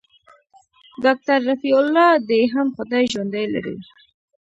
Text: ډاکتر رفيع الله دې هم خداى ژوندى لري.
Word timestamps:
ډاکتر 1.03 1.37
رفيع 1.49 1.75
الله 1.81 2.09
دې 2.29 2.41
هم 2.53 2.67
خداى 2.75 3.03
ژوندى 3.13 3.43
لري. 3.53 3.77